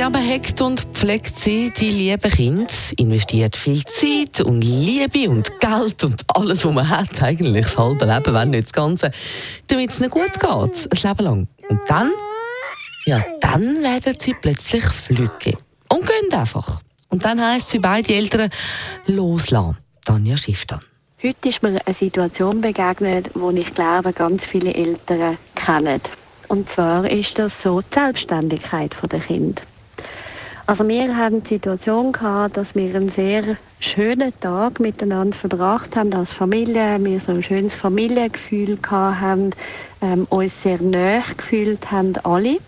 [0.00, 5.60] Ja, man hegt und pflegt sie, die lieben Kinder, investiert viel Zeit und Liebe und
[5.60, 9.10] Geld und alles, was man hat, eigentlich das halbe Leben, wenn nicht das Ganze,
[9.66, 11.48] damit es ihnen gut geht, ein Leben lang.
[11.68, 12.10] Und dann,
[13.04, 15.58] ja, dann werden sie plötzlich flügge
[15.90, 16.80] und gehen einfach.
[17.10, 18.48] Und dann heisst es für beide Eltern
[19.04, 19.76] loslassen.
[20.06, 20.80] Tanja Schifftan.
[21.22, 26.00] Heute ist mir eine Situation begegnet, die ich glaube, ganz viele Eltern kennen.
[26.48, 29.60] Und zwar ist das so die Selbstständigkeit der Kinder.
[30.70, 36.14] Also wir hatten die Situation gehabt, dass wir einen sehr schönen Tag miteinander verbracht haben
[36.14, 36.96] als Familie.
[37.02, 39.50] Wir so ein schönes Familiengefühl gehabt haben,
[40.00, 42.58] ähm, uns sehr nahe gefühlt haben alle.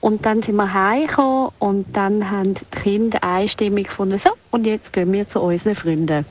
[0.00, 4.92] Und dann sind wir heimgekommen und dann haben die Kinder einstimmig gefunden, so, und jetzt
[4.92, 6.26] gehen wir zu unseren Freunden.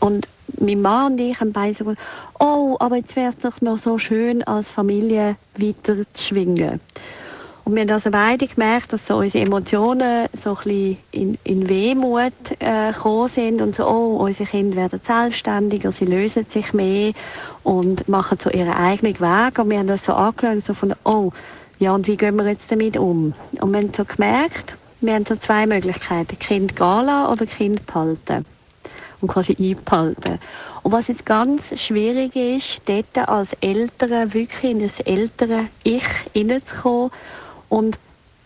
[0.00, 0.28] Und
[0.60, 1.98] mein Mann und ich haben beide gesagt,
[2.38, 6.78] oh, aber jetzt wäre es doch noch so schön, als Familie weiter zu schwingen.
[7.68, 11.68] Und wir haben also beide gemerkt, dass so unsere Emotionen so ein bisschen in, in
[11.68, 17.12] Wehmut äh, gekommen sind und so, oh, unsere Kinder werden selbstständiger, sie lösen sich mehr
[17.64, 19.58] und machen so ihren eigenen Weg.
[19.58, 21.30] Und wir haben das so angeschaut, so von, oh,
[21.78, 23.34] ja, und wie gehen wir jetzt damit um?
[23.60, 27.86] Und wir haben so gemerkt, wir haben so zwei Möglichkeiten, Kind gehen lassen oder Kind
[27.86, 28.46] behalten
[29.20, 30.38] und quasi einbehalten.
[30.84, 37.10] Und was jetzt ganz schwierig ist, dort als Eltern wirklich in das ältere Ich hineinzukommen
[37.68, 37.98] und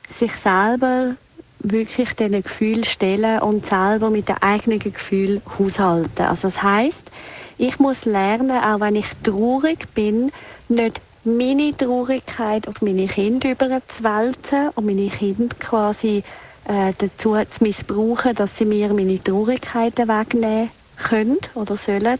[0.08, 1.16] sich selber
[1.60, 6.26] wirklich diesen Gefühl stellen und selber mit den eigenen Gefühlen haushalten.
[6.26, 7.10] Also das heißt,
[7.58, 10.32] ich muss lernen, auch wenn ich traurig bin,
[10.68, 16.24] nicht meine Traurigkeit auf meine Kinder überzuwälzen und meine Kinder quasi
[16.66, 22.18] äh, dazu zu missbrauchen, dass sie mir meine Traurigkeiten wegnehmen können oder sollen,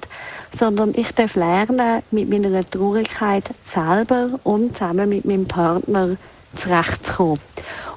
[0.54, 6.16] sondern ich darf lernen, mit meiner Traurigkeit selber und zusammen mit meinem Partner
[6.54, 7.40] zurechtzukommen.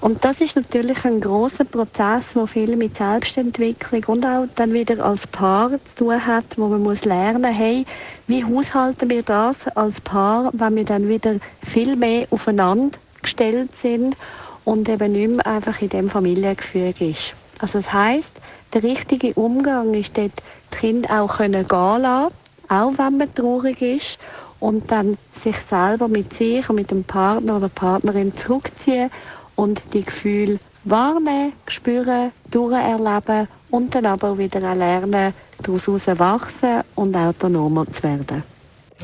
[0.01, 5.03] Und das ist natürlich ein großer Prozess, der viel mit Selbstentwicklung und auch dann wieder
[5.03, 7.85] als Paar zu tun hat, wo man muss lernen, hey,
[8.27, 14.15] wie haushalten wir das als Paar, wenn wir dann wieder viel mehr aufeinander gestellt sind
[14.63, 17.33] und eben nicht mehr einfach in dem Familiengefüge ist.
[17.59, 18.31] Also das heißt,
[18.73, 20.43] der richtige Umgang ist dort,
[20.73, 22.35] die Kinder auch können gehen lassen,
[22.67, 24.19] auch wenn man traurig ist
[24.59, 29.09] und dann sich selber mit sich und mit dem Partner oder Partnerin zurückziehen
[29.55, 37.85] und die Gefühle wahrnehmen, spüren, durcherleben und dann aber wieder lernen, daraus wachsen und autonomer
[37.91, 38.43] zu werden.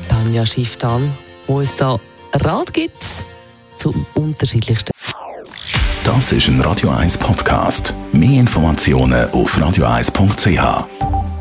[0.08, 1.10] Tanja Schifftan,
[1.46, 1.98] wo es da
[2.34, 3.04] Rat gibt
[3.76, 4.92] zum unterschiedlichsten.
[6.04, 7.94] Das ist ein Radio 1 Podcast.
[8.12, 11.31] Mehr Informationen auf radio1.ch.